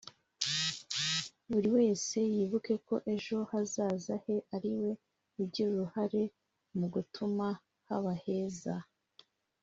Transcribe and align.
buri 1.49 1.69
wese 1.77 2.17
yibuke 2.35 2.73
ko 2.87 2.95
ejo 3.13 3.37
hazaza 3.51 4.13
he 4.23 4.35
ari 4.55 4.71
we 4.81 4.91
ugira 5.41 5.69
uruhare 5.73 6.23
mu 6.77 6.85
gutuma 6.93 7.47
haba 7.87 8.13
heza 8.23 8.73